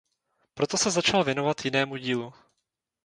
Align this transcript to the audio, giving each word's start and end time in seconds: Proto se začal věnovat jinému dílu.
Proto 0.53 0.77
se 0.77 0.91
začal 0.91 1.23
věnovat 1.23 1.65
jinému 1.65 1.97
dílu. 1.97 2.33